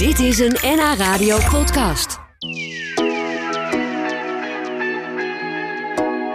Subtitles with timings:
[0.00, 2.18] Dit is een NH Radio podcast.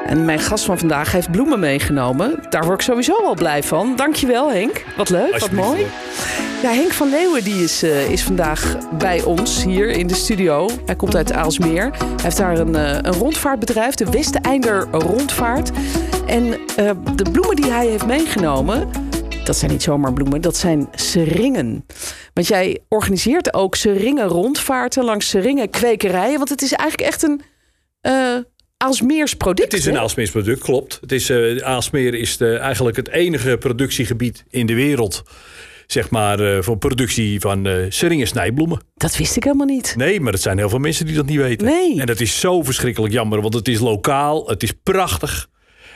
[0.05, 2.43] En mijn gast van vandaag heeft bloemen meegenomen.
[2.49, 3.95] Daar word ik sowieso al blij van.
[3.95, 4.85] Dankjewel Henk.
[4.97, 5.85] Wat leuk, wat mooi.
[6.61, 10.69] Ja, Henk van Leeuwen die is, eh, is vandaag bij ons hier in de studio.
[10.85, 11.91] Hij komt uit Aalsmeer.
[11.97, 15.71] Hij heeft daar een, eh, een rondvaartbedrijf, de Westeinder Rondvaart.
[16.25, 18.89] En eh, de bloemen die hij heeft meegenomen,
[19.43, 21.85] dat zijn niet zomaar bloemen, dat zijn seringen.
[22.35, 26.37] Want jij organiseert ook seringen rondvaarten langs seringen kwekerijen.
[26.37, 27.41] Want het is eigenlijk echt een
[28.01, 28.37] eh
[28.77, 29.71] Aalsmeers product.
[29.71, 29.97] Het is een?
[29.97, 30.97] Aalsmeers product, klopt.
[31.01, 35.23] Het is, eh Aalsmeer is de, eigenlijk het enige productiegebied in de wereld...
[35.87, 38.81] zeg maar, eh, voor productie van eh seringen snijbloemen.
[38.95, 39.93] Dat wist ik helemaal niet.
[39.97, 41.67] Nee, maar er zijn heel veel mensen die dat niet weten.
[41.67, 41.99] Nee.
[41.99, 45.47] En dat is zo verschrikkelijk jammer, want het is lokaal, het is prachtig...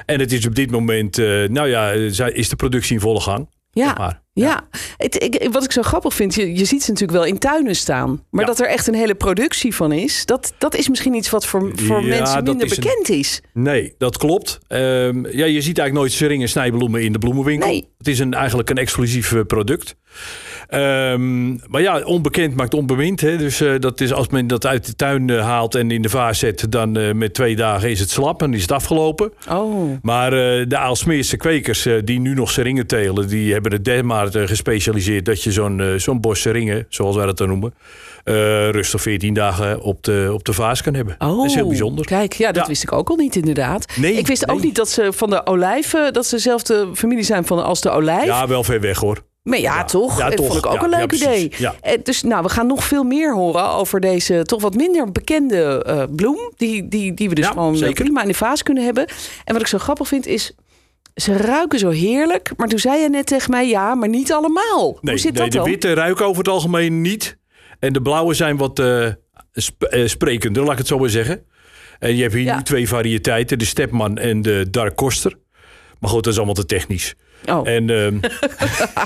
[0.05, 3.49] En het is op dit moment, nou ja, is de productie in volle gang.
[3.71, 4.21] Ja, zeg maar.
[4.39, 4.67] Ja.
[4.97, 7.75] Het, ik, wat ik zo grappig vind, je, je ziet ze natuurlijk wel in tuinen
[7.75, 8.23] staan.
[8.29, 8.47] Maar Ja.
[8.47, 11.71] dat er echt een hele productie van is, dat, dat is misschien iets wat voor,
[11.75, 13.41] voor Ja, mensen minder is een- bekend is.
[13.53, 14.59] Nee, dat klopt.
[14.67, 17.67] Ehm, ja, je ziet eigenlijk nooit seringen snijbloemen in de bloemenwinkel.
[17.69, 17.87] Nee.
[17.99, 19.95] Het is een, eigenlijk een exclusief eh, product.
[20.67, 23.21] Ehm, maar ja, onbekend maakt onbemind.
[23.21, 23.37] Hè?
[23.37, 26.09] Dus eh, dat is als men dat uit de tuin eh, haalt en in de
[26.09, 26.71] vaas zet...
[26.71, 29.33] dan met twee dagen is het slap en is het afgelopen.
[29.49, 30.31] Oh, Maar
[30.67, 33.27] de Aalsmeerse kwekers die nu nog seringen telen...
[33.27, 35.25] die hebben het dermate gespecialiseerd...
[35.25, 37.73] dat je zo'n zo'n bos seringen, zoals wij dat dan noemen...
[38.23, 41.15] eh rustig 14 dagen op de, op de vaas kan hebben.
[41.19, 41.37] oh.
[41.37, 42.05] Dat is heel bijzonder.
[42.05, 42.67] Kijk, ja, dat Ja.
[42.69, 43.85] wist ik ook al niet inderdaad.
[43.95, 47.45] Nee, ik wist ook niet dat ze van de olijven, dat ze dezelfde familie zijn
[47.45, 48.25] van, als de olijf.
[48.25, 49.27] Ja, wel ver weg hoor.
[49.43, 49.83] Maar ja, Ja.
[49.85, 50.17] toch?
[50.17, 50.45] Ja, dat toch.
[50.45, 51.51] vond ik ook een leuk idee.
[51.57, 51.75] Ja.
[51.81, 55.83] Eh, Dus nou, we gaan nog veel meer horen over deze toch wat minder bekende
[55.85, 56.51] eh, bloem.
[56.57, 58.03] Die, die, die we dus gewoon eh, zeker.
[58.03, 59.05] prima in de vaas kunnen hebben.
[59.43, 60.53] En wat ik zo grappig vind is,
[61.15, 62.51] ze ruiken zo heerlijk.
[62.57, 64.97] Maar toen zei je net tegen mij, ja, maar niet allemaal.
[65.01, 65.67] Nee, Hoe zit nee dat de dan?
[65.67, 67.37] witte ruiken over het algemeen niet.
[67.79, 68.83] En de blauwe zijn wat
[69.53, 71.43] sp- eh, sprekender, laat ik het zo maar zeggen.
[71.99, 72.55] En je hebt hier Ja.
[72.55, 75.33] nu twee variëteiten, de Stepman en de Dark Koster.
[75.99, 77.15] Maar goed, dat is allemaal te technisch.
[77.45, 77.67] Oh.
[77.67, 78.17] En ehm,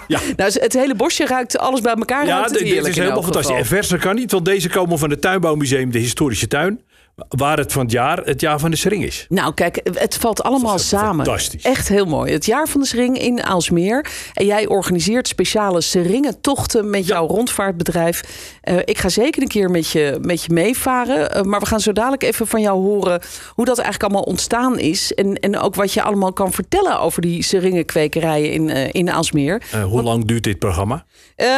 [0.37, 2.25] Nou, het hele bosje ruikt alles bij elkaar.
[2.25, 3.55] ja, het dit- is helemaal fantastisch.
[3.57, 6.81] En verser kan niet, want deze komen van het Tuinbouwmuseum, de historische tuin.
[7.15, 9.25] Waar het van het jaar het jaar van de sering is.
[9.29, 11.25] Nou, kijk, het valt allemaal samen.
[11.25, 11.63] fantastisch.
[11.63, 12.31] Echt heel mooi.
[12.31, 14.05] Het jaar van de sering in Aalsmeer.
[14.33, 18.23] En jij organiseert speciale seringentochten met jouw rondvaartbedrijf.
[18.61, 21.31] Eh, ik ga zeker een keer met je, met je meevaren.
[21.31, 24.79] Eh, maar we gaan zo dadelijk even van jou horen hoe dat eigenlijk allemaal ontstaan
[24.79, 25.13] is.
[25.13, 29.61] En, en ook wat je allemaal kan vertellen over die seringenkwekerijen in, eh, in Aalsmeer.
[29.87, 31.05] Hoe lang duurt dit programma?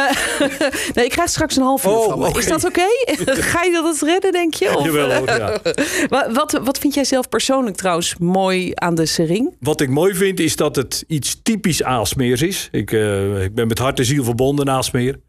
[0.94, 2.38] Nee, ik krijg straks een half uur Oh, van me.
[2.38, 2.86] Is dat oké?
[3.52, 4.76] ga je dat redden, denk je?
[4.76, 5.60] Of, Jawel hoor, ja.
[6.08, 9.56] wat, wat, wat vind jij zelf persoonlijk trouwens mooi aan de sering?
[9.60, 12.68] Wat ik mooi vind is dat het iets typisch Aalsmeers is.
[12.70, 15.20] Ik, eh, ik ben met hart en ziel verbonden aan Aalsmeer.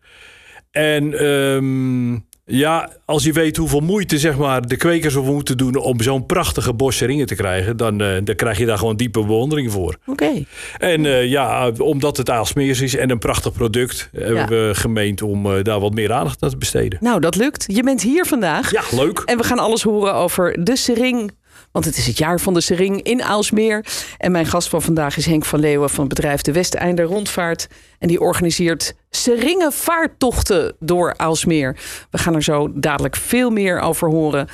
[0.72, 2.14] En ehm,
[2.50, 6.25] ja, als je weet hoeveel moeite zeg maar, de kwekers over moeten doen om zo'n
[6.25, 9.97] prachtige bos ringen te krijgen, dan, eh, dan krijg je daar gewoon diepe bewondering voor.
[10.06, 10.44] Oké.
[10.78, 15.46] En eh, ja, omdat het Aalsmeers is en een prachtig product, hebben we gemeend om
[15.46, 17.00] eh, daar wat meer aandacht aan te besteden.
[17.02, 17.66] Nou, dat lukt.
[17.68, 18.72] Je bent hier vandaag.
[18.72, 19.19] Ja, leuk.
[19.25, 21.31] En we gaan alles horen over de sering.
[21.78, 23.86] Want het is het jaar van de sering in Aalsmeer.
[24.18, 27.68] En mijn gast van vandaag is Henk van Leeuwen van het bedrijf De Westeinder Rondvaart.
[28.00, 31.78] En die organiseert seringenvaarttochten door Aalsmeer.
[32.12, 34.48] We gaan er zo dadelijk veel meer over horen.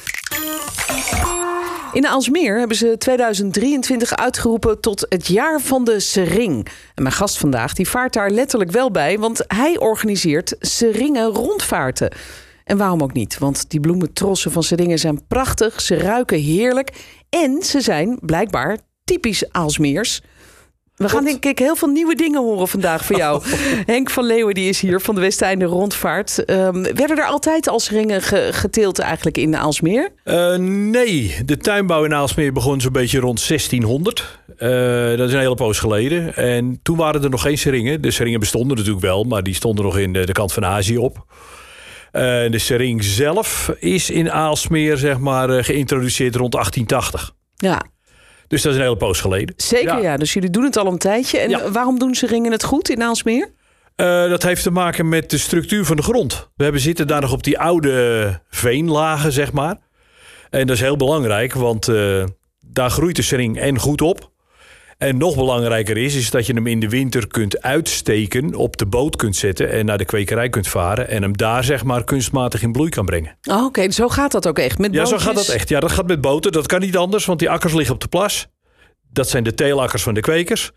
[1.94, 6.68] In Aalsmeer hebben ze 2023 uitgeroepen tot het jaar van de sering.
[6.96, 12.12] En mijn gast vandaag die vaart daar letterlijk wel bij, want hij organiseert seringen rondvaarten.
[12.64, 13.38] En waarom ook niet?
[13.38, 16.92] Want die bloementrossen van seringen zijn prachtig, ze ruiken heerlijk
[17.30, 20.22] en ze zijn blijkbaar typisch Aalsmeers.
[20.96, 23.42] We gaan denk ik heel veel nieuwe dingen horen vandaag van jou.
[23.86, 26.46] Henk van Leeuwen die is hier van de Westeinde Rondvaart.
[26.46, 30.10] Ehm, werden er altijd al seringen ge- geteeld eigenlijk in Aalsmeer?
[30.24, 34.40] Eh, nee, de tuinbouw in Aalsmeer begon zo'n beetje rond 1600.
[34.58, 34.70] Eh,
[35.18, 36.36] dat is een hele poos geleden.
[36.36, 38.02] En toen waren er nog geen seringen.
[38.02, 40.98] De seringen bestonden natuurlijk wel, maar die stonden nog in de, de kant van Azië
[40.98, 41.26] op.
[42.14, 47.32] Eh, de sering zelf is in Aalsmeer zeg maar, eh, geïntroduceerd rond 1880.
[47.56, 47.82] Ja,
[48.48, 49.54] Dus dat is een hele poos geleden.
[49.58, 50.18] Zeker ja.
[50.18, 51.38] Dus jullie doen het al een tijdje.
[51.40, 51.72] En Ja.
[51.72, 53.50] waarom doen ze ringen het goed in Aalsmeer?
[53.96, 56.50] Eh, dat heeft te maken met de structuur van de grond.
[56.56, 59.76] We hebben zitten daar nog op die oude veenlagen, zeg maar.
[60.50, 61.86] En dat is heel belangrijk, want
[62.66, 64.32] daar groeit de sering en goed op.
[64.98, 68.86] En nog belangrijker is, is dat je hem in de winter kunt uitsteken, op de
[68.86, 71.10] boot kunt zetten en naar de kwekerij kunt varen.
[71.10, 73.38] En hem daar zeg maar kunstmatig in bloei kan brengen.
[73.50, 74.78] Oh, Oké, zo gaat dat ook echt.
[74.78, 75.28] Met Ja, zo bootjes?
[75.28, 75.70] gaat dat echt.
[75.70, 76.52] Ja, dat gaat met boten.
[76.52, 78.48] Dat kan niet anders, want die akkers liggen op de plas.
[79.12, 80.72] Dat zijn de teelakkers van de kwekers.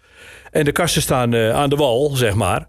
[0.51, 2.69] En de kasten staan eh, aan de wal, zeg maar.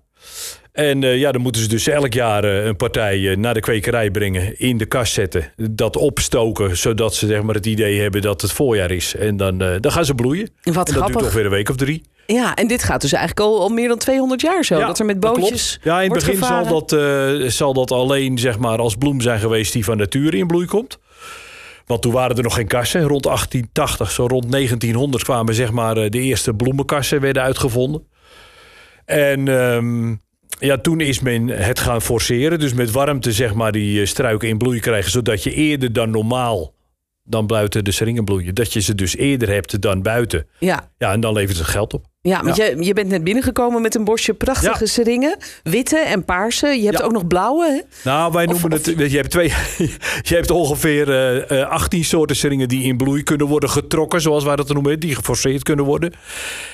[0.77, 3.59] En eh, ja, dan moeten ze dus elk jaar eh, een partij eh, naar de
[3.59, 8.21] kwekerij brengen, in de kast zetten, dat opstoken, zodat ze zeg maar, het idee hebben
[8.21, 9.15] dat het voorjaar is.
[9.15, 10.49] En dan, dan gaan ze bloeien.
[10.61, 11.21] Wat en dat duurt grappig.
[11.21, 12.03] ongeveer een week of drie.
[12.25, 14.79] Ja, en dit gaat dus eigenlijk al, al meer dan 200 jaar zo.
[14.79, 15.79] dat er met bootjes klopt.
[15.83, 16.95] Ja, in het begin zal dat,
[17.53, 20.99] zal dat alleen zeg maar, als bloem zijn geweest die van nature in bloei komt.
[21.85, 23.01] Want toen waren er nog geen kassen.
[23.01, 28.07] Rond 1880, zo rond 1900 kwamen zeg maar, de eerste bloemenkassen werden uitgevonden.
[29.05, 30.13] En ehm,
[30.59, 32.59] ja, toen is men het gaan forceren.
[32.59, 35.11] Dus met warmte zeg maar, die eh, struiken in bloei krijgen.
[35.11, 36.75] Zodat je eerder dan normaal
[37.23, 38.55] dan buiten de seringen bloeien.
[38.55, 40.47] Dat je ze dus eerder hebt dan buiten.
[40.59, 42.05] Ja, Ja, en dan levert het geld op.
[42.21, 44.85] ja want Je, je bent net binnengekomen met een bosje prachtige Ja.
[44.85, 45.37] seringen.
[45.63, 46.67] Witte en paarse.
[46.67, 47.03] Je hebt Ja.
[47.05, 47.65] ook nog blauwe.
[47.65, 48.09] Hè?
[48.09, 49.11] Nou, wij noemen of- het.
[49.11, 49.47] Je hebt, twee,
[50.29, 54.43] je hebt ongeveer eh, eh, 18 soorten seringen die in bloei kunnen worden getrokken, zoals
[54.43, 56.13] wij dat noemen, die geforceerd kunnen worden.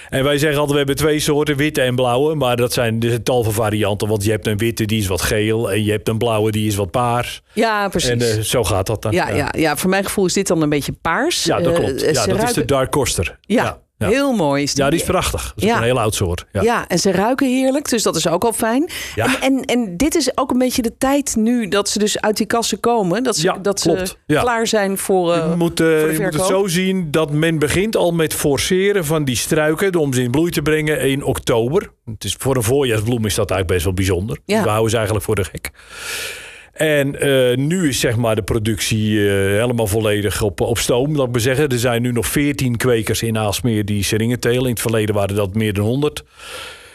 [0.10, 2.36] En wij zeggen altijd: we hebben twee soorten, witte en blauwe.
[2.36, 4.08] Maar dat zijn dus een tal van varianten.
[4.08, 5.72] Want je hebt een witte die is wat geel.
[5.72, 7.42] En je hebt een blauwe die is wat paars.
[7.54, 8.10] Ja, precies.
[8.10, 9.12] En eh, zo gaat dat dan.
[9.12, 9.54] ja, ja.
[9.58, 11.44] Ja, voor mijn gevoel is dit dan een beetje paars.
[11.44, 12.00] Ja, dat Eh, klopt.
[12.00, 13.38] ze Ja, dat is de Dark Coster.
[13.42, 14.10] Ja, ja.
[14.10, 14.64] Heel mooi.
[14.64, 14.84] Is die.
[14.84, 15.42] Ja, die is prachtig.
[15.56, 15.78] Dat is Ja.
[15.78, 16.46] een heel oud soort.
[16.52, 16.62] Ja.
[16.62, 16.88] Ja.
[16.88, 18.90] en ze ruiken heerlijk, dus dat is ook al fijn.
[19.16, 19.26] Ja.
[19.26, 22.38] En, en, en dit is ook een beetje de tijd nu dat ze dus uit
[22.38, 23.24] die kassen komen.
[23.24, 24.18] Dat ze, Ja, dat ze klopt.
[24.28, 27.60] Klaar zijn voor, eh, Je, moet, voor de je moet het zo zien dat men
[27.60, 31.92] begint al met forceren van die struiken om ze in bloei te brengen in oktober.
[32.06, 34.38] Het is, voor een voorjaarsbloem is dat eigenlijk best wel bijzonder.
[34.46, 34.64] Ja.
[34.64, 35.72] We houden ze eigenlijk voor de gek.
[36.74, 41.26] En eh, nu is zeg maar de productie eh, helemaal volledig op, op stoom, laat
[41.26, 41.70] ik maar zeggen.
[41.70, 44.64] Er zijn nu nog 14 kwekers in Aalsmeer die seringen telen.
[44.64, 46.24] In het verleden waren dat meer dan 100.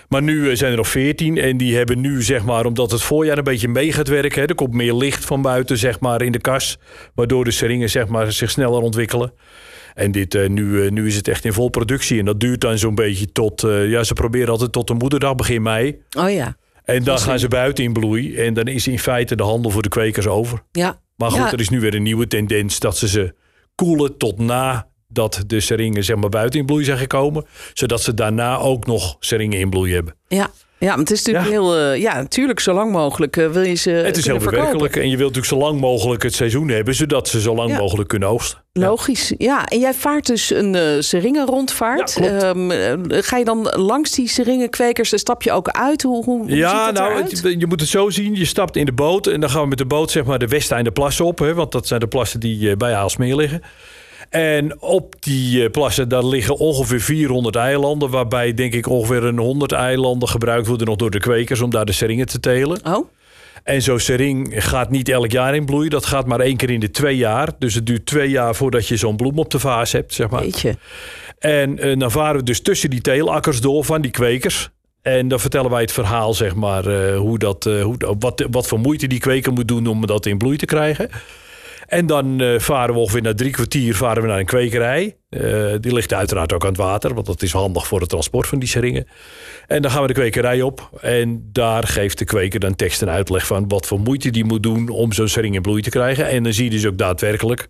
[0.09, 3.03] Maar nu eh, zijn er nog 14 en die hebben nu, zeg maar, omdat het
[3.03, 4.41] voorjaar een beetje mee gaat werken.
[4.41, 6.79] Hè, er komt meer licht van buiten, zeg maar, in de kas.
[7.15, 9.33] Waardoor de seringen, zeg maar, zich sneller ontwikkelen.
[9.95, 12.19] En dit, nu, nu is het echt in vol productie.
[12.19, 15.63] En dat duurt dan zo'n beetje tot, ja, ze proberen altijd tot de moederdag, begin
[15.63, 15.99] mei.
[16.19, 16.57] Oh ja,
[16.97, 18.37] En dan gaan ze buiten in bloei.
[18.37, 20.63] En dan is in feite de handel voor de kwekers over.
[20.73, 21.01] ja.
[21.17, 21.53] Maar goed, Ja.
[21.53, 23.35] er is nu weer een nieuwe tendens dat ze ze
[23.75, 27.45] koelen tot na dat de seringen zeg maar buiten in bloei zijn gekomen.
[27.75, 30.15] Zodat ze daarna ook nog seringen in bloei hebben.
[30.29, 30.51] Ja.
[30.81, 31.61] Ja, maar het is natuurlijk Ja.
[31.61, 31.77] heel...
[31.77, 34.97] eh, ja, natuurlijk, zo lang mogelijk eh, wil je ze Het is heel bewerkelijk.
[34.97, 36.95] En je wilt natuurlijk zo lang mogelijk het seizoen hebben.
[36.95, 37.79] Zodat ze zo lang Ja.
[37.79, 38.59] mogelijk kunnen oogsten.
[38.73, 39.67] Logisch, ja.
[39.67, 42.19] En jij vaart dus een eh seringen-rondvaart.
[42.21, 42.39] Ja.
[42.41, 42.93] Ehm, eh,
[43.23, 45.11] ga je dan langs die seringenkwekers?
[45.11, 46.03] Dan stap je ook uit?
[46.03, 48.35] Hoe, hoe, hoe Ja, ziet dat nou, het- je moet het zo zien.
[48.35, 50.47] Je stapt in de boot en dan gaan we met de boot zeg maar de
[50.49, 51.39] Westeinde plassen op.
[51.39, 53.63] Hè, want dat zijn de plassen die eh, bij Aalsmeer liggen.
[54.31, 58.11] En op die eh, plassen daar liggen ongeveer 400 eilanden.
[58.11, 61.85] Waarbij denk ik ongeveer een 100 eilanden gebruikt worden nog door de kwekers om daar
[61.85, 62.81] de seringen te telen.
[62.85, 63.09] Oh,
[63.65, 65.89] En zo'n sering gaat niet elk jaar in bloei.
[65.89, 67.51] Dat gaat maar één keer in de twee jaar.
[67.59, 70.41] Dus het duurt twee jaar voordat je zo'n bloem op de vaas hebt, zeg maar.
[70.43, 70.77] weet je.
[71.39, 74.71] En eh, dan varen we dus tussen die teelakkers door van die kwekers.
[75.03, 78.67] En dan vertellen wij het verhaal, zeg maar, eh, hoe dat, eh, hoe, wat, wat
[78.67, 81.11] voor moeite die kweker moet doen om dat in bloei te krijgen.
[81.89, 85.17] En dan eh, varen we ongeveer na drie kwartier varen we naar een kwekerij.
[85.29, 88.47] Eh, die ligt uiteraard ook aan het water, want dat is handig voor het transport
[88.47, 89.07] van die seringen.
[89.67, 90.91] En dan gaan we de kwekerij op.
[91.01, 94.63] En daar geeft de kweker dan tekst en uitleg van wat voor moeite die moet
[94.63, 96.29] doen om zo'n sering in bloei te krijgen.
[96.29, 97.69] En dan zie je dus ook daadwerkelijk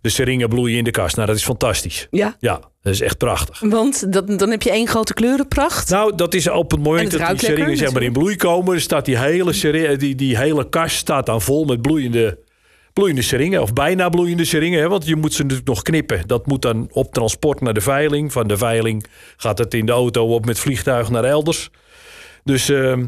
[0.00, 1.16] de seringen bloeien in de kast.
[1.16, 2.06] Nou, dat is fantastisch.
[2.10, 3.60] Ja, Ja, dat is echt prachtig.
[3.60, 5.90] want dat, dan heb je één grote kleurenpracht.
[5.90, 8.36] Nou, dat is op het En moment het dat die seringen zeg maar in bloei
[8.36, 12.38] komen, staat die hele, die, die hele kast staat dan vol met bloeiende,
[13.00, 13.62] bloeiende seringen.
[13.62, 16.22] Of bijna bloeiende seringen, hè, want je moet ze natuurlijk nog knippen.
[16.26, 18.32] Dat moet dan op transport naar de veiling.
[18.32, 21.70] Van de veiling gaat het in de auto op met vliegtuig naar elders.
[22.44, 23.06] Dus, ehm,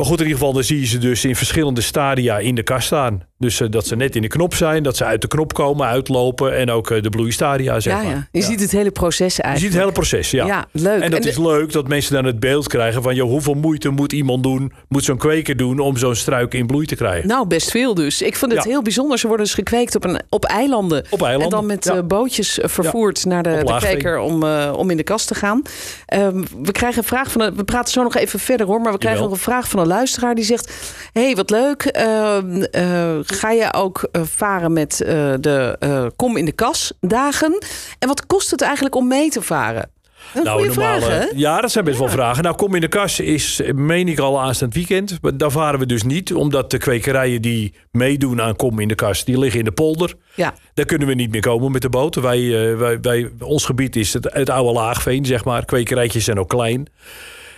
[0.00, 2.62] maar goed, in ieder geval, dan zie je ze dus in verschillende stadia in de
[2.62, 3.22] kast staan.
[3.38, 5.86] Dus eh, dat ze net in de knop zijn, dat ze uit de knop komen,
[5.86, 8.12] uitlopen en ook eh, de bloeistadia, zeg ja, maar.
[8.12, 8.28] ja.
[8.32, 9.58] Je ziet het hele proces Je eigenlijk.
[9.58, 10.46] ziet het hele proces, ja.
[10.46, 11.02] Ja, leuk.
[11.02, 13.14] En dat En is de- leuk dat mensen dan het beeld krijgen van...
[13.14, 15.78] Joh, hoeveel moeite moet iemand doen, moet zo'n kweker doen...
[15.78, 17.28] om zo'n struik in bloei te krijgen.
[17.28, 18.22] Nou, best veel dus.
[18.22, 18.70] Ik vond het Ja.
[18.70, 19.18] heel bijzonder.
[19.18, 21.04] Ze worden dus gekweekt op, een, op eilanden.
[21.10, 24.42] Op eilanden, En dan met eh, bootjes vervoerd naar de, kweker om,
[24.72, 25.62] om in de kast te gaan.
[26.06, 27.40] Ehm, we krijgen een vraag van...
[27.40, 28.80] Een, we praten zo nog even verder hoor.
[28.80, 29.36] Maar we krijgen Jawel.
[29.36, 30.72] nog een vraag van een luisteraar die zegt...
[31.12, 31.82] hey, wat leuk.
[31.82, 37.58] Ehm, eh, ga je ook eh, varen met eh, de kom in de kas dagen?
[37.98, 39.90] En wat kost het eigenlijk om mee te varen?
[40.34, 41.24] Een vraag, hè?
[41.34, 42.42] Ja, dat zijn best wel vragen.
[42.42, 45.18] Nou, kom in de kas is, meen ik al aanstaand weekend.
[45.22, 46.34] Maar daar varen we dus niet.
[46.34, 49.24] Omdat de kwekerijen die meedoen aan kom in de kas...
[49.24, 50.14] die liggen in de polder.
[50.34, 52.14] Ja, Daar kunnen we niet meer komen met de boot.
[52.14, 55.64] Wij, wij, wij, ons gebied is het, het oude laagveen, zeg maar.
[55.64, 56.88] Kwekerijtjes zijn ook klein.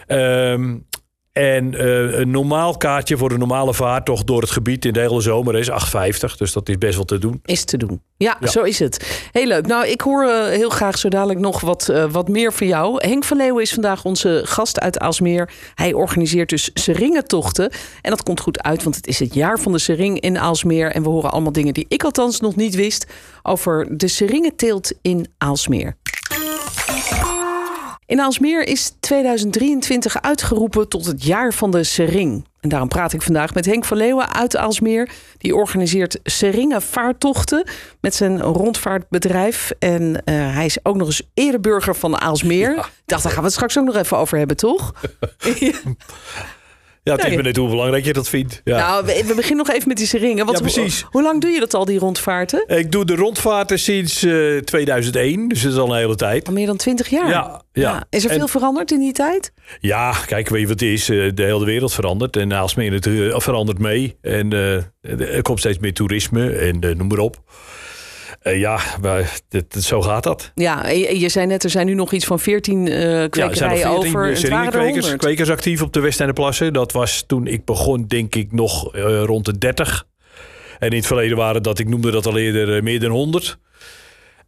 [0.06, 0.74] Ehm,
[1.32, 5.20] En eh, een normaal kaartje voor een normale vaartocht door het gebied in de hele
[5.20, 6.36] zomer is 8,50.
[6.36, 7.40] Dus dat is best wel te doen.
[7.44, 8.00] Is te doen.
[8.16, 8.46] Ja, Ja.
[8.46, 9.28] zo is het.
[9.32, 9.66] Heel leuk.
[9.66, 13.06] Nou, ik hoor eh, heel graag zo dadelijk nog wat, eh, wat meer van jou.
[13.08, 15.50] Henk van Leeuwen is vandaag onze gast uit Aalsmeer.
[15.74, 17.72] Hij organiseert dus seringentochten.
[18.02, 20.90] En dat komt goed uit, want het is het jaar van de sering in Aalsmeer.
[20.92, 23.06] En we horen allemaal dingen die ik althans nog niet wist...
[23.42, 25.96] over de seringenteelt in Aalsmeer.
[28.06, 32.46] In Aalsmeer is 2023 uitgeroepen tot het jaar van de sering.
[32.60, 35.10] En daarom praat ik vandaag met Henk van Leeuwen uit Aalsmeer.
[35.38, 37.64] Die organiseert seringenvaartochten
[38.00, 39.72] met zijn rondvaartbedrijf.
[39.78, 42.70] En eh, hij is ook nog eens ereburger van Aalsmeer.
[42.70, 44.92] Ik dacht, daar gaan we het straks ook nog even over hebben, toch?
[47.04, 47.12] Ja.
[47.12, 48.60] Ja, het is net hoe belangrijk je dat vindt.
[48.64, 48.78] Ja.
[48.78, 50.44] Nou, we, we beginnen nog even met die seringen.
[50.46, 51.00] Want Ja, precies.
[51.00, 52.64] Hoe, hoe lang doe je dat al, die rondvaarten?
[52.68, 56.46] Ik doe de rondvaarten sinds eh, 2001, dus dat is al een hele tijd.
[56.46, 57.28] Al meer dan twintig jaar.
[57.28, 58.04] Ja, ja.
[58.10, 59.52] Is er En- veel veranderd in die tijd?
[59.80, 61.08] Ja, kijk, weet je wat het is?
[61.08, 64.16] Eh, De hele wereld verandert en Aalsmeer het, eh, verandert mee.
[64.20, 64.52] En
[65.02, 67.36] er komt steeds meer toerisme en noem maar op.
[68.42, 70.50] Eh, ja, maar dit, dit- zo gaat dat.
[70.54, 73.10] Ja, je, je zei net, er zijn nu nog iets van veertien eh Ja, er
[73.10, 74.06] zijn nog kwekerijen 14 over.
[74.06, 75.20] Het waren er seringenkwekers 100.
[75.22, 79.44] kwekers actief op de Westeinde Dat was toen ik begon, denk ik, nog eh, rond
[79.44, 80.06] de 30.
[80.78, 83.58] En in het verleden waren dat, ik noemde dat al eerder, eh, meer dan 100.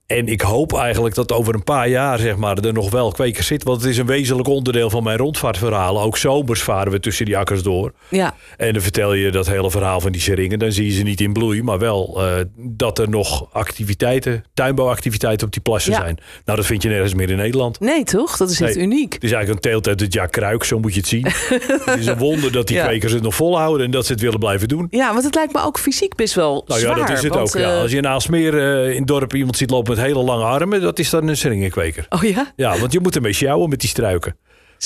[0.07, 3.47] En ik hoop eigenlijk dat over een paar jaar zeg maar, er nog wel kwekers
[3.47, 3.69] zitten.
[3.69, 6.03] Want het is een wezenlijk onderdeel van mijn rondvaartverhalen.
[6.03, 7.93] Ook zomers varen we tussen die akkers door.
[8.09, 10.59] Ja, En dan vertel je dat hele verhaal van die seringen.
[10.59, 15.47] Dan zie je ze niet in bloei, maar wel eh, dat er nog activiteiten, tuinbouwactiviteiten
[15.47, 15.99] op die plassen Ja.
[16.01, 16.19] zijn.
[16.45, 17.81] Nou, dat vind je nergens meer in Nederland.
[17.81, 18.37] nee toch?
[18.37, 18.85] Dat is echt Nee.
[18.85, 19.13] uniek.
[19.13, 21.27] Het is eigenlijk een teelt uit het jaar kruik, zo moet je het zien.
[21.85, 22.85] het is een wonder dat die Ja.
[22.87, 24.87] kwekers het nog volhouden en dat ze het willen blijven doen.
[24.91, 26.99] Ja, want het lijkt me ook fysiek best wel Nou zwaar.
[26.99, 27.63] ja, dat is het want, ook.
[27.63, 27.73] Ja.
[27.75, 30.45] eh, Als je in Aalsmeer eh, in het dorp iemand ziet lopen met hele lange
[30.45, 32.07] armen, dat is dan een seringenkweker.
[32.09, 32.53] Oh ja?
[32.57, 34.37] Ja, want je moet ermee sjouwen met die struiken.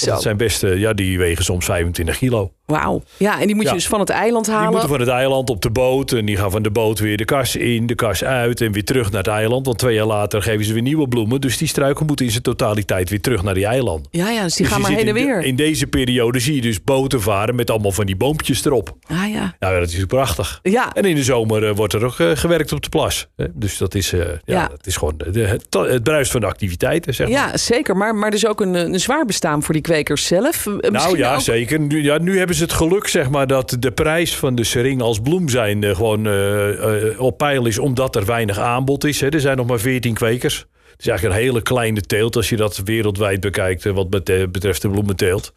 [0.04, 2.52] Dat zijn best, eh, ja, die wegen soms 25 kilo.
[2.72, 3.02] Wauw.
[3.16, 3.74] Ja, en die moet je Ja.
[3.74, 4.70] dus van het eiland Die halen.
[4.70, 6.12] moeten van het eiland op de boot.
[6.12, 8.84] En die gaan van de boot weer de kas in, de kas uit en weer
[8.84, 9.66] terug naar het eiland.
[9.66, 11.40] Want twee jaar later geven ze weer nieuwe bloemen.
[11.40, 14.08] Dus die struiken moeten in zijn totaliteit weer terug naar die eiland.
[14.10, 15.42] Ja, ja, dus die Dus gaan maar heen en de- weer.
[15.42, 18.96] in deze periode zie je dus boten varen met allemaal van die boompjes erop.
[19.06, 19.54] Ah ja.
[19.60, 20.58] Nou, ja, dat is prachtig.
[20.62, 23.26] Ja, En in de zomer eh, wordt er ook eh, gewerkt op de plas.
[23.54, 24.68] Dus dat is, eh, ja, Ja.
[24.68, 27.36] dat is gewoon de, het, het bruist van de activiteiten, zeg maar.
[27.36, 27.96] ja zeker.
[27.96, 30.66] Maar, maar dus ook een, een zwaar bestaan voor die kwekers zelf.
[30.80, 31.80] Nou ja, ook- zeker.
[31.80, 35.02] Nu, ja, nu hebben ze het geluk, zeg maar, dat de prijs van de sering
[35.02, 39.20] als bloem zijn eh, gewoon eh, eh, op peil is, omdat er weinig aanbod is.
[39.20, 39.28] Hè.
[39.28, 40.66] Er zijn nog maar 14 kwekers.
[40.90, 44.10] Het is eigenlijk een hele kleine teelt als je dat wereldwijd bekijkt, wat
[44.50, 45.52] betreft de bloementeelt.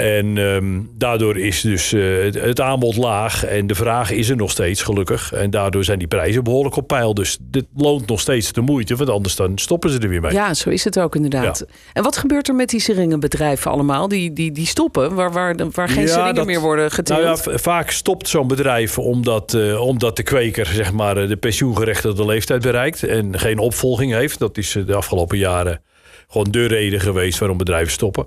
[0.00, 4.36] En ehm, daardoor is dus eh, het, het aanbod laag en de vraag is er
[4.36, 5.32] nog steeds, gelukkig.
[5.32, 7.14] En daardoor zijn die prijzen behoorlijk op peil.
[7.14, 10.32] Dus dit loont nog steeds de moeite, want anders dan stoppen ze er weer mee.
[10.32, 11.66] Ja, zo is het ook inderdaad.
[11.92, 14.08] En wat gebeurt er met die seringenbedrijven allemaal?
[14.08, 17.22] Die, die, die stoppen, waar, waar, waar geen Ja, seringen dat- meer worden geteeld?
[17.22, 21.36] Nou ja, vaak stopt zo'n bedrijf omdat, eh, omdat de kweker zeg maar, eh, de
[21.36, 24.38] pensioengerechtigde leeftijd bereikt en geen opvolging heeft.
[24.38, 25.80] Dat is de afgelopen jaren
[26.28, 28.26] gewoon de reden geweest waarom bedrijven stoppen.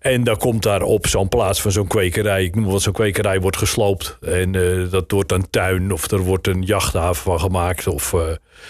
[0.00, 3.40] En dan komt daar op zo'n plaats van zo'n kwekerij, ik noem wat, zo'n kwekerij
[3.40, 4.18] wordt gesloopt.
[4.20, 7.86] En eh, dat wordt een tuin of er wordt een jachthaven van gemaakt.
[7.86, 8.20] Of, eh,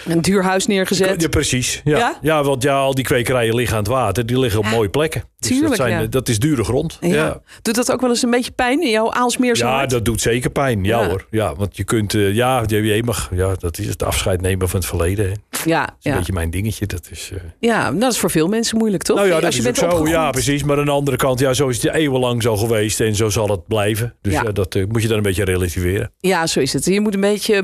[0.07, 1.21] Een duur huis neergezet.
[1.23, 1.81] ja, precies.
[1.85, 1.99] Ja.
[1.99, 2.19] Ja?
[2.23, 2.43] Ja?
[2.43, 4.27] want ja, al die kwekerijen liggen aan het water.
[4.27, 5.23] Die liggen op mooie plekken.
[5.39, 6.99] Dus tuurlijk, dat, zijn, eh, dat is dure grond.
[7.01, 7.41] ja.
[7.63, 10.51] Doet dat ook wel eens een beetje pijn in jouw Aalsmeerse Ja, dat doet zeker
[10.51, 10.85] pijn.
[10.85, 11.27] Ja, hoor.
[11.31, 14.79] Ja, want je kunt, ja, je, je mag, ja, dat is het afscheid nemen van
[14.79, 15.27] het verleden.
[15.29, 15.33] hè.
[15.69, 16.17] Dat is Ja, een ja.
[16.17, 16.87] beetje mijn dingetje.
[16.87, 19.17] Dat is, eh, ja, dat is voor veel mensen moeilijk, toch?
[19.17, 19.85] nou ja, Als dat je is ook bent zo.
[19.85, 20.13] opgegroeid.
[20.13, 20.63] Ja, precies.
[20.65, 23.49] Maar aan de andere kant, ja, zo is het eeuwenlang zo geweest en zo zal
[23.49, 24.15] het blijven.
[24.23, 24.43] Dus Ja.
[24.45, 24.53] ja.
[24.53, 26.11] dat eh, moet je dan een beetje relativeren.
[26.21, 26.85] Ja, zo is het.
[26.85, 27.63] Je moet een beetje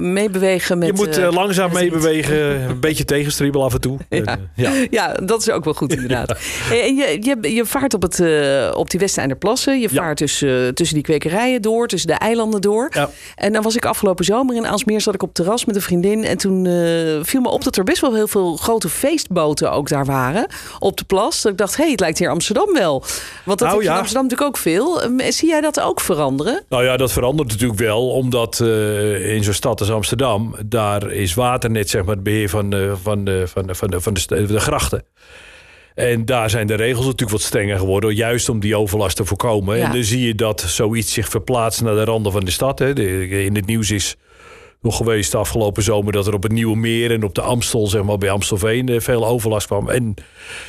[0.00, 0.88] meebewegen met...
[0.88, 3.98] je moet eh, langzaam meebewegen, een beetje tegenstribbelen af en toe.
[4.08, 4.38] Ja.
[4.54, 4.72] Ja.
[4.90, 6.30] Ja, dat is ook wel goed inderdaad.
[6.70, 8.20] En je, je, je vaart op, het,
[8.74, 9.80] op die Westeinderplassen.
[9.80, 10.02] Je Ja.
[10.02, 10.26] vaart eh,
[10.68, 12.90] tussen die kwekerijen door, tussen de eilanden door.
[12.94, 13.10] Ja.
[13.34, 16.24] En dan was ik afgelopen zomer in Aalsmeer, zat ik op terras met een vriendin.
[16.24, 16.72] En toen eh,
[17.42, 20.46] viel me op dat er best wel heel veel grote feestboten ook daar waren.
[20.78, 21.42] Op de plas.
[21.42, 23.04] Dat ik dacht, hé, hey, het lijkt hier Amsterdam wel.
[23.44, 23.96] Want dat Nou, heb je in.
[23.96, 25.02] Amsterdam natuurlijk ook veel.
[25.02, 26.64] Eh, Zie jij dat ook veranderen?
[26.68, 31.34] Nou ja, dat verandert natuurlijk wel, omdat eh, in zo'n stad als Amsterdam, daar is
[31.34, 34.60] waternet zeg maar het beheer van, eh, van, de, van, de, van, de, van de,
[34.60, 35.04] grachten.
[35.94, 39.76] En daar zijn de regels natuurlijk wat strenger geworden, juist om die overlast te voorkomen.
[39.76, 39.84] Ja.
[39.84, 42.78] En dan zie je dat zoiets zich verplaatst naar de randen van de stad.
[42.78, 43.00] Hè.
[43.24, 44.16] In het nieuws is
[44.80, 47.86] nog geweest de afgelopen zomer dat er op het Nieuwe Meer en op de Amstel,
[47.86, 49.88] zeg maar bij Amstelveen, eh, veel overlast kwam.
[49.88, 50.14] En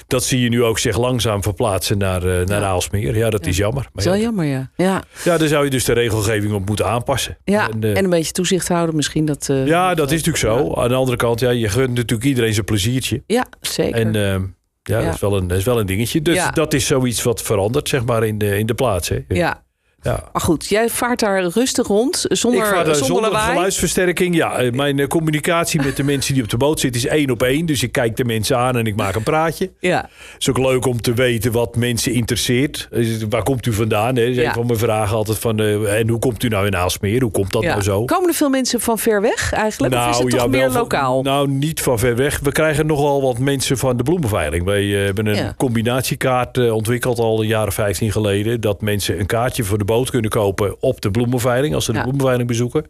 [0.08, 2.68] dat zie je nu ook zich langzaam verplaatsen naar, eh, naar Ja.
[2.68, 3.16] Aalsmeer.
[3.18, 3.84] Ja, dat is jammer.
[3.84, 4.72] Dat Maar is wel ja, jammer, ja.
[4.75, 7.38] Ja, ja, daar zou je dus de regelgeving op moeten aanpassen.
[7.44, 7.70] ja.
[7.70, 9.25] En, eh, en een beetje toezicht houden misschien.
[9.25, 10.74] Dat, ja, dat is natuurlijk zo.
[10.74, 13.24] Aan de andere kant, ja, je gunt natuurlijk iedereen zijn pleziertje.
[13.28, 13.96] Ja, zeker.
[13.96, 14.42] En eh,
[14.84, 15.06] Ja, Ja.
[15.06, 16.22] Dat, is wel een, dat is wel een dingetje.
[16.22, 16.50] Dus Ja.
[16.51, 19.10] dat is zoiets wat verandert, zeg maar, in de, in de plaats.
[19.10, 19.20] Hè.
[19.28, 19.63] Ja.
[20.01, 20.29] Ja.
[20.34, 24.36] Maar goed, jij vaart daar rustig rond, zonder, ik zonder, geluidsversterking.
[24.36, 27.29] Ja, eh, mijn eh, communicatie met de mensen die op de boot zitten is één
[27.29, 27.65] op één.
[27.65, 29.72] Dus ik kijk de mensen aan en ik maak een praatje.
[29.79, 29.98] Ja.
[30.34, 32.89] Het is ook leuk om te weten wat mensen interesseert.
[33.29, 34.15] Waar komt u vandaan?
[34.15, 34.22] Hè?
[34.22, 34.48] Dat is Ja.
[34.48, 35.60] een van mijn vragen altijd van...
[35.60, 37.22] eh, en hoe komt u nou in Aalsmeer?
[37.22, 37.70] Hoe komt dat ja.
[37.70, 38.06] nou zo?
[38.06, 39.94] Komen er veel mensen van ver weg eigenlijk?
[39.94, 41.22] of is het toch ja, meer van- lokaal?
[41.22, 42.39] Nou, niet van ver weg.
[42.39, 44.63] We krijgen nogal wat mensen van de bloemenveiling.
[44.63, 48.62] Wij hebben een combinatiekaart ontwikkeld al een jaar of 15 geleden.
[48.62, 51.74] Dat mensen een kaartje voor de boot kunnen kopen op de bloemenveiling.
[51.75, 52.03] Als ze de Ja.
[52.03, 52.86] bloemenveiling bezoeken.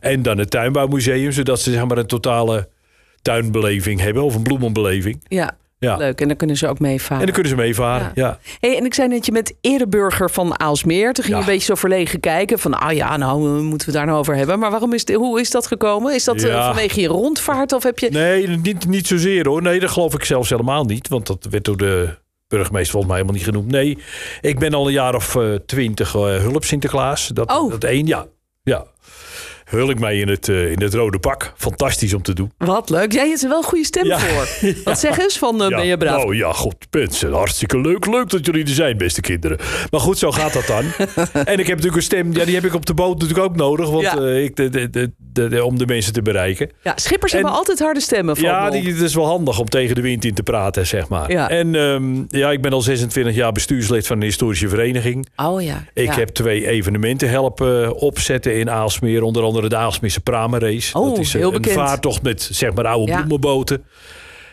[0.00, 1.32] En dan het tuinbouwmuseum.
[1.32, 2.68] Zodat ze zeg maar, een totale
[3.22, 4.22] tuinbeleving hebben.
[4.22, 5.24] Of een bloemenbeleving.
[5.28, 5.96] Ja, Ja.
[5.96, 6.20] leuk.
[6.20, 7.18] En dan kunnen ze ook meevaren.
[7.18, 8.12] En dan kunnen ze meevaren.
[8.14, 8.38] Ja.
[8.60, 11.12] Hey, en ik zei net, je bent ereburger van Aalsmeer.
[11.12, 11.48] Toen ging je Ja.
[11.48, 12.58] een beetje zo verlegen kijken.
[12.58, 14.58] Van, ah ja, nou eh, moeten we daar nou over hebben.
[14.58, 16.14] Maar waarom is, hoe is dat gekomen?
[16.14, 16.66] Is dat eh, Ja.
[16.66, 17.72] vanwege je rondvaart?
[17.72, 18.10] Of heb je...
[18.10, 19.62] Nee, niet, niet zozeer hoor.
[19.62, 21.08] Nee, dat geloof ik zelfs helemaal niet.
[21.08, 22.08] Want dat werd door de
[22.56, 23.70] burgemeester volgens mij helemaal niet genoemd.
[23.70, 23.98] Nee,
[24.40, 27.26] ik ben al een jaar of eh, twintig eh, hulp Sinterklaas.
[27.34, 27.70] Dat, Oh.
[27.70, 28.26] dat één, ja.
[28.62, 28.84] Ja.
[29.64, 31.52] Hul ik mij in het, eh, in het rode pak.
[31.56, 32.52] Fantastisch om te doen.
[32.58, 33.12] Wat leuk.
[33.12, 34.18] Jij hebt er wel een goede stem Ja.
[34.18, 34.48] voor.
[34.84, 35.68] Wat zeg eens van, ja.
[35.68, 36.16] ben je braaf?
[36.16, 37.32] Nou ja, god, mensen.
[37.32, 38.06] Hartstikke leuk.
[38.06, 39.58] Leuk dat jullie er zijn, beste kinderen.
[39.90, 40.84] Maar goed, zo gaat dat dan.
[41.52, 42.32] en ik heb natuurlijk een stem.
[42.34, 43.90] Ja, die heb ik op de boot natuurlijk ook nodig.
[43.90, 44.26] Want Ja.
[44.28, 46.70] ik, de, de, de, de- de- om de mensen te bereiken.
[46.82, 48.36] Ja, schippers En- hebben altijd harde stemmen.
[48.36, 51.08] Van Ja, die, het is wel handig om tegen de wind in te praten, zeg
[51.08, 51.30] maar.
[51.30, 51.48] Ja.
[51.48, 55.28] En ehm, ja, ik ben al 26 jaar bestuurslid van een historische vereniging.
[55.36, 55.84] Oh ja.
[55.94, 56.14] Ik ja.
[56.14, 59.22] heb twee evenementen helpen eh, opzetten in Aalsmeer.
[59.22, 60.98] Onder andere de Aalsmeerse Pramenrace.
[60.98, 61.78] Oh, dat is een, heel een bekend.
[61.78, 63.16] vaartocht met zeg maar oude Ja.
[63.16, 63.84] bloemenboten.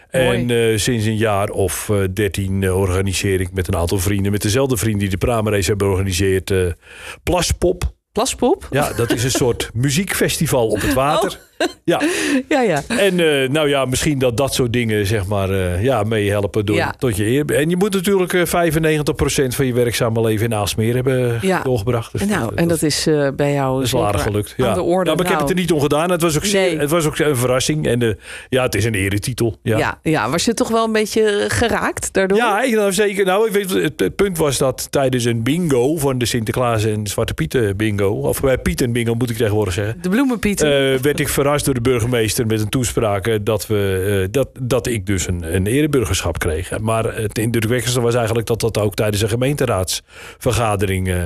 [0.09, 4.31] En eh, sinds een jaar of eh, dertien eh, organiseer ik met een aantal vrienden...
[4.31, 6.51] met dezelfde vrienden die de Pramenrace hebben georganiseerd...
[6.51, 6.57] eh,
[7.23, 7.83] Plaspop.
[8.69, 11.29] Ja, dat is een soort muziekfestival op het water.
[11.29, 11.48] Oh.
[11.83, 12.01] Ja,
[12.49, 12.81] Ja, ja.
[12.87, 16.75] en eh, nou ja, misschien dat dat soort dingen zeg maar eh, ja, meehelpen door,
[16.75, 16.93] Ja.
[16.97, 17.45] tot je eer.
[17.55, 21.61] En je moet natuurlijk eh 95% van je werkzame leven in Aalsmeer hebben Ja.
[21.61, 22.11] doorgebracht.
[22.11, 24.53] Dus Nou, en dat is eh, bij jou is aardig gelukt.
[24.57, 24.73] Ja.
[24.73, 25.03] de orde.
[25.03, 26.11] Nou, maar ik heb Nou, het er niet om gedaan.
[26.11, 26.79] Het was ook, zeer- Nee.
[26.79, 27.87] het was ook een verrassing.
[27.87, 28.09] En eh,
[28.49, 29.55] ja, het is een eretitel.
[29.63, 29.77] Ja.
[29.77, 29.99] ja.
[30.03, 32.37] Ja, was je toch wel een beetje geraakt daardoor?
[32.37, 33.25] Ja, ik- nou, zeker.
[33.25, 37.07] Nou, ik weet, het, het punt was dat tijdens een bingo van de Sinterklaas en
[37.07, 40.67] Zwarte Pieten bingo, of bij Pieten bingo moet ik tegenwoordig zeggen, De bloemenpieten.
[40.93, 44.49] eh, werd ik verrast door de burgemeester met een toespraak eh, dat, we, eh, dat,
[44.61, 46.79] dat ik dus een, een ereburgerschap kreeg.
[46.79, 51.23] Maar het indrukwekkendste was eigenlijk dat dat ook tijdens een gemeenteraadsvergadering eh,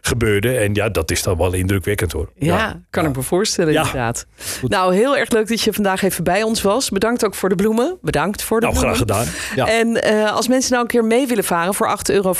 [0.00, 0.56] gebeurde.
[0.56, 2.28] En ja, dat is dan wel indrukwekkend hoor.
[2.36, 3.78] Ja, kan ik me voorstellen Ja.
[3.78, 4.26] inderdaad.
[4.62, 6.90] Nou, heel erg leuk dat je vandaag even bij ons was.
[6.90, 7.98] Bedankt ook voor de bloemen.
[8.02, 8.96] Bedankt voor de Nou, bloemen.
[9.06, 9.66] graag gedaan.
[9.66, 9.72] Ja.
[9.78, 12.34] En eh, als mensen nou een keer mee willen varen voor 8,50 euro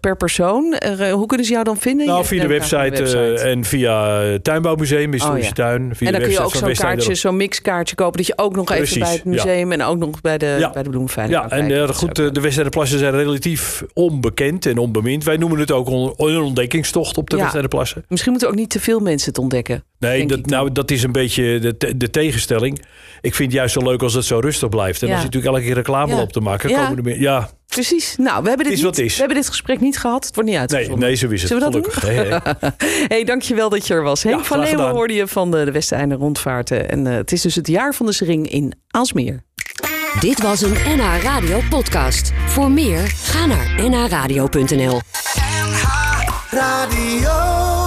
[0.00, 2.06] per persoon, eh, hoe kunnen ze jou dan vinden?
[2.06, 5.64] Nou, via de ook website, eh, en via het Tuinbouwmuseum, Historische Oh, ja.
[5.64, 5.96] Tuin.
[5.96, 8.70] Via en dan kun je ook zo'n kaartje, zo'n mixkaartje kopen, dat je ook nog
[8.72, 9.30] even bij het ja.
[9.30, 10.70] museum en ook nog bij de, Ja.
[10.70, 14.78] bij de bloemenveiling Ja, kan en eh, goed, eh, de Westerenplassen zijn relatief onbekend en
[14.78, 15.24] onbemind.
[15.24, 17.42] Wij noemen het ook een ontdekkingstocht op de Ja.
[17.42, 18.04] Westerenplassen.
[18.08, 19.84] Misschien moeten ook niet te veel mensen het ontdekken.
[19.98, 22.84] Nee, dat, nou, dat is een beetje de, te- de tegenstelling.
[23.20, 25.02] Ik vind het juist zo leuk als het zo rustig blijft.
[25.02, 25.12] En Ja.
[25.12, 26.18] als je natuurlijk elke keer reclame Ja.
[26.18, 26.82] loopt te maken, Ja.
[26.82, 27.20] komen er meer...
[27.20, 28.16] Ja, Precies.
[28.16, 29.12] Nou, we hebben dit, Is wat niet- is.
[29.12, 30.24] We hebben dit gesprek niet gehad.
[30.24, 31.08] Het wordt niet nee, uitgezonden.
[31.08, 31.50] nee, zo is het.
[31.50, 32.40] Zullen we dat Gelukkig.
[32.60, 32.66] hè.
[33.14, 34.22] hey, dankjewel dat je er was.
[34.22, 36.88] Henk Ja, van Leeuwen hoorde je van de, de Westeinde rondvaarten.
[36.90, 39.42] En eh, het is dus het jaar van de Sering in Aalsmeer.
[40.20, 42.32] Dit was een NH Radio podcast.
[42.46, 45.00] Voor meer, ga naar nhradio.nl.
[45.34, 46.03] NH
[46.54, 47.83] Radio.